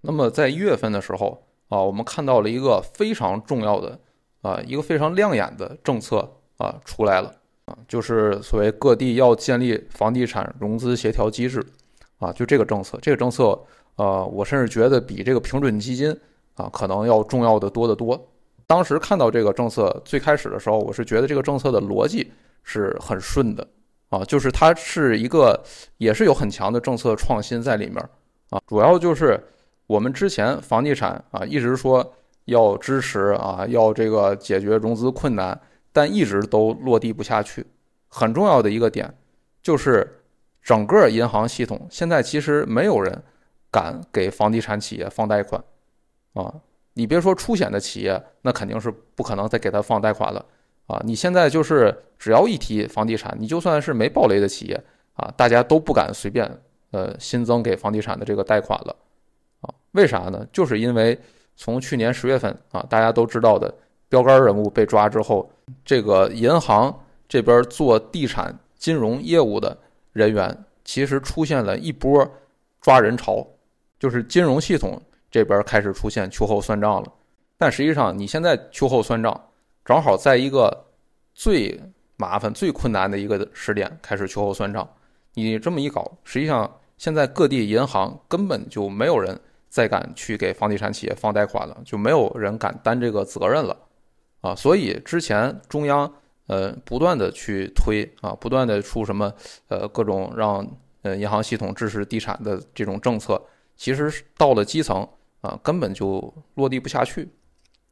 [0.01, 3.99] 那么在一月份的时候啊，我们看到了一个非常重要的
[4.41, 7.33] 啊一个非常亮眼的政策啊出来了。
[7.65, 11.63] 啊，就是所谓各地要建立房地产融资协调机制，
[12.17, 13.63] 啊，就这个政策，这个政策，
[13.95, 16.09] 呃，我甚至觉得比这个平准基金
[16.55, 18.19] 啊可能要重要的多得多。
[18.65, 22.31] 当时看到这个政策最开始的时候，我是觉得这个政策的逻辑
[22.63, 23.67] 是很顺的，
[24.09, 25.63] 啊，就是它是一个
[25.97, 27.97] 也是有很强的政策创新在里面，
[28.49, 29.39] 啊，主要就是
[29.89, 32.13] 我们之前房地产啊一直说
[32.45, 35.59] 要支持啊，要这个解决融资困难。
[35.91, 37.65] 但一直都落地不下去，
[38.07, 39.11] 很重要的一个点
[39.59, 40.21] 就是，
[40.61, 43.23] 整个银行系统现在其实没有人
[43.71, 45.61] 敢给房地产企业放贷款，
[46.33, 46.53] 啊，
[46.93, 50.45] 你别说出险的企业，那肯定是不可能再给他放贷款了，
[50.85, 54.79] 啊，你现在就是只要一提房地产，你就算是没暴雷的企业，
[55.13, 56.47] 啊，大家都不敢随便
[56.91, 58.95] 呃新增给房地产的这个贷款了，
[59.91, 60.45] 为啥呢？
[60.51, 61.19] 就是因为
[61.55, 63.73] 从去年十月份啊，大家都知道的。
[64.07, 65.47] 标杆人物被抓之后，
[65.85, 66.91] 这个银行
[67.27, 69.77] 这边做地产金融业务的
[70.13, 72.27] 人员，其实出现了一波
[72.81, 73.45] 抓人潮，
[73.99, 74.99] 就是金融系统
[75.29, 77.13] 这边开始出现秋后算账了。
[77.55, 79.39] 但实际上，你现在秋后算账，
[79.85, 80.85] 正好在一个
[81.35, 81.79] 最
[82.17, 84.89] 麻烦、最困难的一个时点开始秋后算账。
[85.35, 89.39] 你这么一搞，实际上现在各地银行根本就没有人
[89.69, 93.77] 再敢去给房地产企业放贷款了，就没有人敢担这个责任了。
[94.41, 96.11] 啊，所以之前中央
[96.47, 99.31] 呃不断的去推啊，不断的出什么
[99.67, 100.65] 呃各种让
[101.01, 103.41] 呃银行系统支持地产的这种政策，
[103.75, 105.07] 其实到了基层
[105.41, 107.29] 啊根本就落地不下去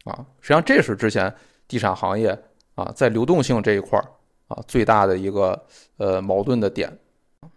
[0.05, 0.25] 啊。
[0.41, 1.33] 实际上这是之前
[1.67, 2.37] 地产行业
[2.75, 4.05] 啊在流动性这一块儿
[4.47, 5.65] 啊最大的一个
[5.97, 6.91] 呃矛盾的点。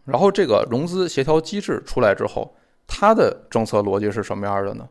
[0.05, 2.53] 然后这个融资协调机制出来之后，
[2.93, 4.89] 它的政策逻辑是什么样的呢？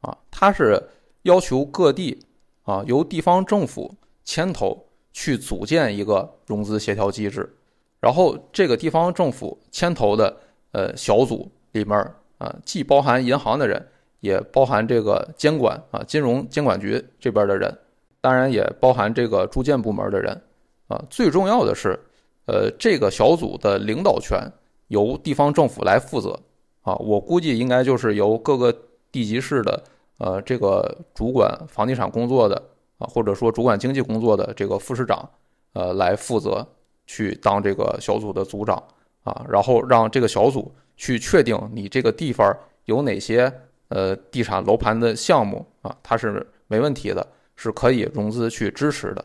[0.00, 0.82] 啊，它是
[1.22, 2.26] 要求各地。
[2.64, 7.52] 啊，由地方政府牵头去组建一个融资协调机制，
[7.98, 10.36] 然后这个地方政府牵头的
[10.70, 11.98] 呃小组里面
[12.38, 13.84] 啊，既包含银行的人，
[14.20, 17.76] 也包含这个监管啊金融监管局这边的人，
[18.20, 20.40] 当然也包含这个住建部门的人
[20.86, 21.04] 啊。
[21.10, 21.98] 最重要的是，
[22.46, 24.40] 呃，这个小组的领导权
[24.86, 26.38] 由地方政府来负责
[26.82, 26.94] 啊。
[26.96, 28.72] 我估计应该就是由各个
[29.10, 29.82] 地级市的。
[30.18, 32.54] 呃，这个主管房地产工作的
[32.98, 35.28] 啊，或者说主管经济工作的这个副市长，
[35.72, 36.64] 呃，来负责
[37.06, 38.80] 去当这个小组的组长
[39.24, 43.52] 啊，然后让这个小组去确定你这个地方有哪些
[43.88, 49.24] 呃地产楼盘的项目啊，它是没问题的，是可以融资去支持的。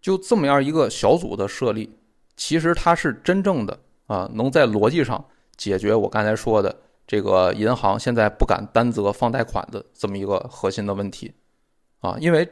[0.00, 1.88] 就这么样一个小组的设立，
[2.36, 5.24] 其实它是真正的啊，能在逻辑上
[5.56, 6.74] 解决我刚才说的。
[7.06, 11.30] 这个银行现在不敢担责放贷款的这么一个核心的问题，
[12.00, 12.48] 啊，因为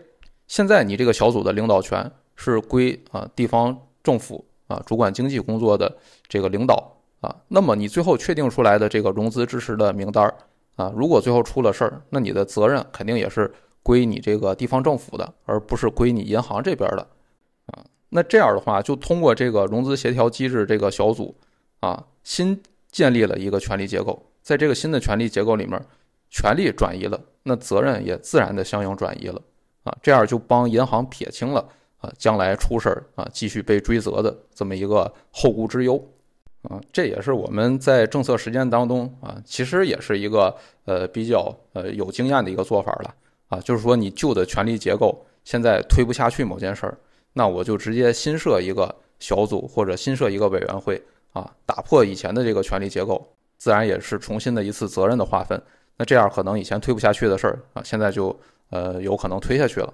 [0.47, 5.97] 现在你这个小组的领导权是归啊地方政府啊主管经济工作的
[6.29, 10.31] 这个领导啊，那么你最后确定出来的这个融资支持的名单
[10.77, 13.51] 啊，如果最后出了事儿，那你的责任肯定也是
[13.83, 17.09] 归你这个地方政府的，而不是归你银行这边的
[17.69, 17.83] 啊。
[18.11, 21.35] 那这样的话，就通过这个融资协调机制这个小组
[21.81, 22.63] 啊，新
[22.93, 25.83] 建立了一个权力结构，在这个新的权力结构里面，
[26.31, 29.43] 权力转移了，那责任也自然的相应转移了
[29.83, 31.67] 啊，这样就帮银行撇清了
[31.99, 36.01] 啊，将来出事儿啊，继续被追责的这么一个后顾之忧。
[36.69, 43.13] 啊，这也是我们在政策实践当中啊，其实也是一个呃比较呃有经验的一个做法了
[43.49, 46.97] 啊，就是说你旧的权力结构现在推不下去某件事儿，
[47.33, 53.27] 那我就直接新设一个小组或者新设一个委员会啊，打破以前的这个权力结构，
[53.59, 55.61] 自然也是重新的一次责任的划分。
[55.97, 58.35] 那这样可能以前推不下去的事儿啊，现在就
[58.71, 59.93] 呃有可能推下去了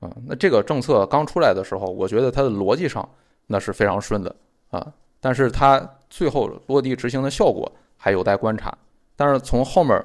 [0.00, 0.10] 啊。
[0.26, 3.06] 那这个政策刚出来的时候，我觉得它的逻辑上
[3.46, 4.34] 那是非常顺的
[4.70, 4.92] 啊。
[5.20, 8.76] 但是它最后落地执行的效果还有待观察。
[9.16, 10.02] 但是从后面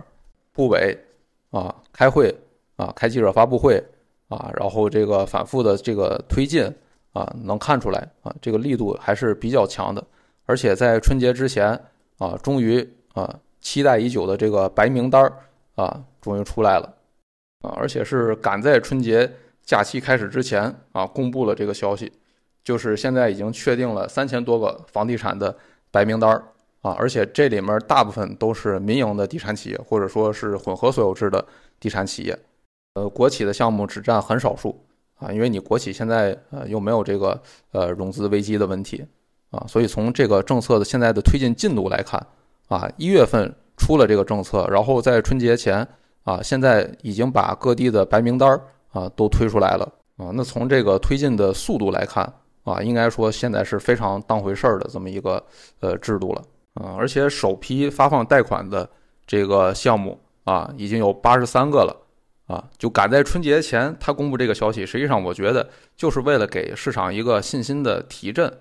[0.51, 0.97] 部委
[1.51, 2.35] 啊开会
[2.75, 3.83] 啊开记者发布会
[4.27, 6.63] 啊，然后这个反复的这个推进
[7.13, 10.03] 啊，能看出来啊，这个力度还是比较强的。
[10.49, 11.79] 而且在春节之前
[12.17, 12.81] 啊，终于
[13.13, 15.31] 啊期待已久的这个白名单
[15.75, 16.91] 啊，终于出来了
[17.61, 19.31] 啊，而且是赶在春节
[19.63, 22.11] 假期开始之前啊，公布了这个消息。
[22.63, 25.55] 就是现在已经确定了三千多个房地产的
[25.91, 26.43] 白名单儿
[26.81, 31.45] 啊，而且这里面大部分都是民营的地产企业，或者说是混合所有制的
[31.79, 32.37] 地产企业，
[32.95, 34.83] 呃，国企的项目只占很少数
[35.19, 37.39] 啊，因为你国企现在呃又没有这个
[37.71, 39.05] 呃融资危机的问题
[39.51, 42.23] 啊，所以从这个政策的现在的推进进度来看
[42.67, 45.87] 啊，一月份出了这个政策，然后在春节前
[46.23, 48.59] 啊，现在已经把各地的白名单
[48.91, 52.31] 啊都推出来了啊，那从这个推进的速度来看。
[52.65, 55.43] 啊，应该说现在是非常当回事儿的这么一个
[55.79, 56.43] 呃制度了，
[56.75, 58.87] 嗯，而且首批发放贷款的
[59.25, 61.95] 这个项目啊，已经有八十三个了，
[62.45, 68.53] 啊，就赶在春节前他公布这个消息，实际上我觉得就是为了给市场一个信心的提振，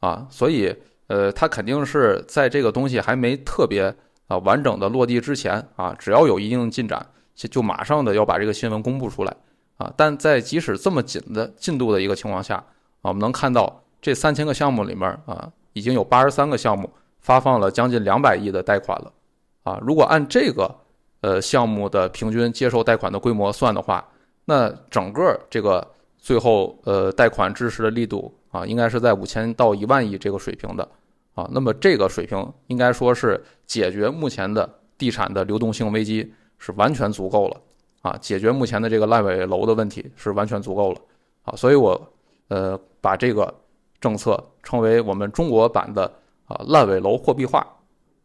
[0.00, 0.74] 啊，所以
[1.06, 3.94] 呃，他肯定是在这个东西还没特别
[4.26, 9.36] 啊完整的落地之前啊，只要有一定进展，就就马上的要把这个新闻公布出来，
[9.76, 12.64] 啊，但在即使这么紧的进度的一个情况下。
[13.02, 19.10] 啊，我们能看到这三千个项目里面啊，已经有八十三个项目发放了将近两百亿的贷款了，
[19.62, 20.70] 啊，如果按这个
[21.22, 24.06] 呃项目的平均接受贷款的规模算的话，
[24.44, 25.82] 那整个这个
[26.18, 30.88] 最后呃贷款支持的力度啊，应该是在五千到一万亿这个水平的，
[31.34, 37.60] 啊，那么这个水平应该说是解决目前的地产的流动性危机是完全足够了，
[38.02, 41.00] 啊，解决目前的这个烂尾楼的问题是完全足够了，
[41.44, 42.12] 啊，所以我
[42.48, 42.80] 呃。
[43.02, 43.50] 把这个
[43.98, 46.04] 政策称为我们中国版的
[46.44, 47.66] 啊烂尾楼货币化，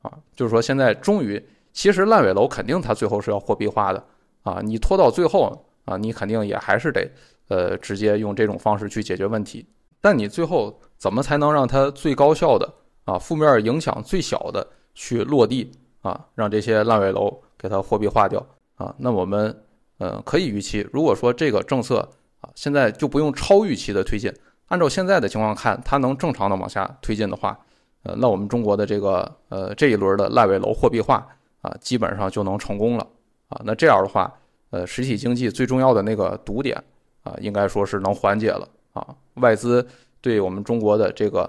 [0.02, 4.04] 啊，就是说现在终于，其实烂尾楼肯定它最后是要货币化的
[4.44, 7.10] 啊，你拖到最后啊，你肯定也还是得
[7.48, 9.66] 呃直接用这种方式去解决问题，
[10.06, 12.74] 但你最后怎么才能让它最高效的
[13.06, 15.72] 啊负面影响最小的去落地
[16.04, 18.94] 啊，让这些烂尾楼给它货币化掉啊？
[19.00, 19.64] 那我们
[19.98, 22.08] 嗯可以预期，如果说这个政策
[22.42, 24.32] 啊现在就不用超预期的推进。
[24.68, 27.58] 按照现在的情况看，它能正常的往下推进的话，
[28.04, 31.28] 呃，那我们中国的这个呃这一轮的烂尾楼货币化
[31.62, 33.08] 啊，基本上就能成功了
[33.48, 33.60] 啊。
[33.66, 34.32] 那这样的话，
[34.70, 36.80] 呃，实体经济最重要的那个堵点
[37.24, 39.16] 啊，应该说是能缓解了啊。
[39.36, 39.88] 外资
[40.20, 41.48] 对我们中国的这个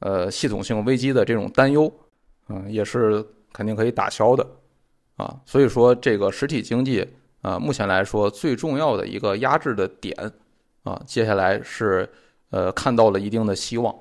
[0.00, 1.90] 呃系统性危机的这种担忧，
[2.50, 4.46] 嗯，也是肯定可以打消的
[5.16, 5.40] 啊。
[5.46, 7.08] 所以说，这个实体经济
[7.40, 10.14] 啊，目前来说最重要的一个压制的点
[10.82, 12.06] 啊，接下来是。
[12.52, 13.94] 呃，看到了一定的希望。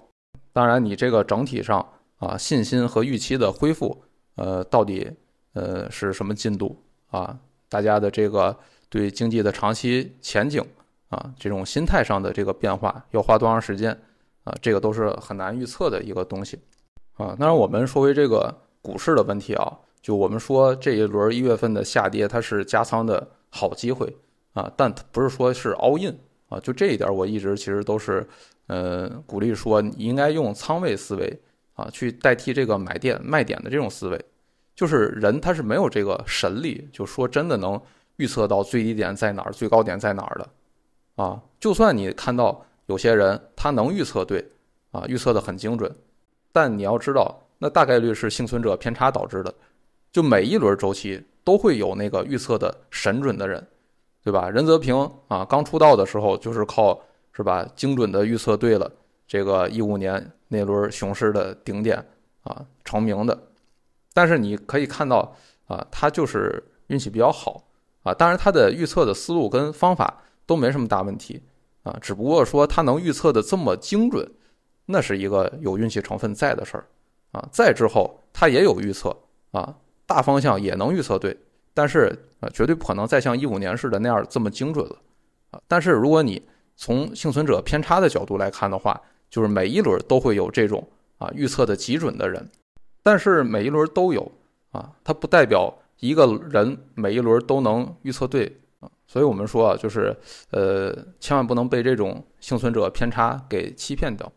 [0.52, 3.96] 当然，你这个整体上啊，信心和预期的恢复，
[4.38, 5.08] 呃，到底
[5.54, 6.76] 呃是什么进度
[7.12, 7.38] 啊？
[7.70, 8.58] 大家的这个
[8.90, 10.66] 对经济的长期前景
[11.10, 13.92] 啊，这种心态上的这个变化，要花多长时间
[14.44, 14.56] 啊？
[14.62, 16.58] 这个都是很难预测的一个东西
[17.14, 17.36] 啊。
[17.38, 24.16] 当然，我们说回这个股市的问题啊，就我们说这一轮一月份的下跌，它是加仓的好机会
[24.54, 26.18] 啊，但不是说是 all in。
[26.50, 28.28] 啊，就这一点，我一直其实都是，
[28.66, 31.40] 呃，鼓励说你应该用仓位思维
[31.76, 34.20] 啊，去代替这个买点卖点的这种思维。
[34.76, 37.80] 就是人他是没有这个神力，就说真的能
[38.16, 40.50] 预测到最低点在哪儿，最高点在哪儿的。
[41.22, 44.48] 啊，就算你看到有些人他能预测对，
[44.92, 45.94] 啊，预测的很精准，
[46.52, 49.54] 但你要知道，那大概率是幸存者偏差导致的。
[50.12, 53.68] 就每一轮周期都会有那个预测的神准的人。
[54.22, 54.50] 对吧？
[54.50, 57.00] 任泽平啊，刚出道的时候就是靠
[57.32, 58.92] 是吧，精准的预测对了
[59.26, 62.06] 这个一五年那轮熊市的顶点
[62.44, 63.36] 啊成名的。
[64.14, 65.34] 但是你可以看到
[65.68, 67.64] 啊，他就是运气比较好
[68.04, 68.14] 啊。
[68.14, 71.44] 当然，他的预测的思路跟方法都没什么大问题
[71.84, 74.28] 啊，只不过说它能预测的这么精准，
[74.88, 76.88] 那是一个有运气成分在的事儿
[77.34, 77.48] 啊。
[77.52, 79.16] 再之后，它也有预测
[79.52, 79.76] 啊，
[80.08, 81.38] 大方向也能预测对，
[81.76, 84.96] 但是啊，绝对不可能再像一五年似的那样这么精准了
[85.52, 85.62] 啊。
[85.68, 86.42] 但是如果你
[86.76, 90.90] 从幸存者偏差的角度来看的话，就是每一轮都会有这种
[91.20, 92.50] 啊预测的极准的人，
[93.04, 94.32] 但是每一轮都有
[94.72, 98.60] 啊，它不代表一个人每一轮都能预测对。
[99.10, 100.16] 所以我们说啊，就是
[100.52, 104.32] 呃，千万不能被这种幸存者偏差给欺骗掉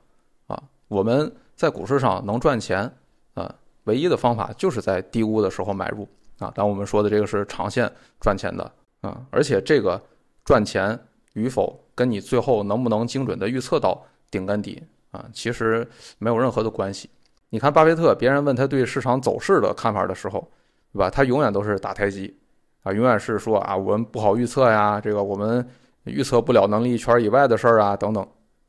[0.46, 0.58] 啊。
[0.88, 2.90] 我们在股市上能赚钱
[3.34, 3.54] 啊，
[3.84, 6.08] 唯一的方法就是在低估的时候买入
[6.38, 6.50] 啊。
[6.54, 10.02] 但我们说的这个是长线赚钱的啊，而且这个
[10.42, 10.98] 赚钱
[11.34, 11.78] 与否。
[11.94, 15.86] 跟你最后能不能精准的预测到顶跟底啊，其实
[16.18, 17.10] 没有任何的关系。
[17.50, 20.40] 你看巴菲特，别人问他对市场走势的看法的时候，
[20.90, 21.10] 对吧？
[21.10, 22.34] 他永远都是打太极
[22.82, 25.66] 啊，永远是说啊，我们不好预测呀，这个我们
[26.04, 28.26] 预测不了能力圈以外的事儿啊，等等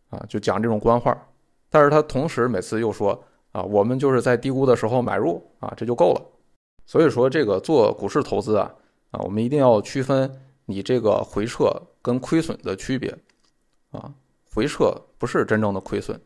[0.09, 1.15] 啊，就讲这种官话。
[1.69, 6.21] 但是他同时每次又说啊，我们就是在低估的时候买入啊，这就够了。
[6.85, 8.73] 所以说，这个做股市投资啊，
[9.11, 10.31] 啊，我们一定要区分
[10.65, 11.69] 你这个回撤。
[12.03, 13.17] 跟亏损的区别，
[13.91, 14.11] 啊，
[14.53, 16.19] 回撤不是真正的亏损，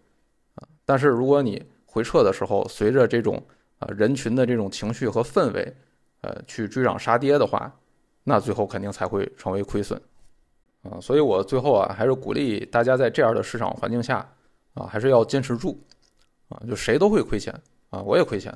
[0.56, 3.40] 啊，但是如果你回撤的时候，随着这种
[3.78, 5.72] 啊人群的这种情绪和氛围，
[6.28, 7.74] 呃，去追涨杀跌的话，
[8.26, 10.00] 那最后肯定才会成为亏损，
[10.84, 14.28] 啊，所以我最后啊还是鼓励大家在这样的市场环境下，
[14.74, 15.80] 啊，还是要坚持住，
[16.50, 17.54] 啊，就谁都会亏钱，
[17.92, 18.54] 啊，我也亏钱，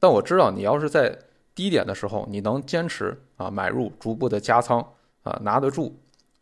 [0.00, 1.14] 但我知道你要是在
[1.54, 4.80] 低点的时候，你能坚持啊买入，逐步的加仓，
[5.22, 5.94] 啊，拿得住。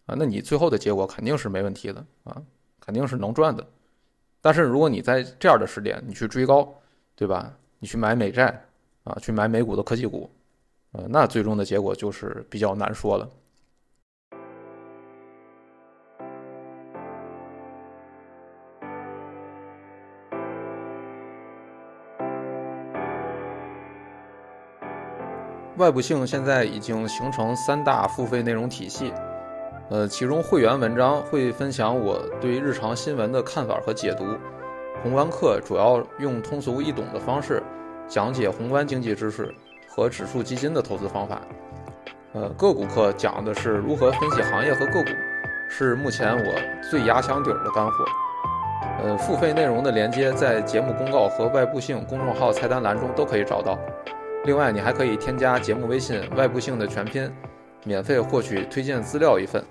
[0.07, 2.40] 啊，那你最后的结果肯定是没问题的啊，
[2.78, 3.66] 肯定是能赚的。
[4.40, 6.72] 但是如果你在这样的时点你去追高，
[7.16, 7.53] 对吧？
[7.80, 8.64] 你去买美债
[9.03, 10.30] 啊，去买美股的科技股，
[10.97, 13.28] 呃，那最终的结果就是比较难说了。
[25.76, 29.12] 外部性现在已经形成三大付费内容体系。
[29.90, 34.24] 呃，其中会员文章会分享我对日常新闻的看法和解读，
[35.03, 37.62] 宏观课主要用通俗易懂的方式
[38.09, 39.55] 讲解宏观经济知识
[39.97, 41.40] 和指数基金的投资方法。
[42.34, 45.09] 呃，个股课讲的是如何分析行业和个股，
[45.70, 46.55] 是目前我
[46.90, 48.05] 最压箱底儿的干货。
[49.03, 53.78] 呃，付费内容的连接在节目公告和外部性公众号菜单栏中都可以找到。
[54.44, 57.32] 另外，你还可以添加节目微信“外部性”的全拼，
[57.84, 59.64] 免费获取推荐资料一份。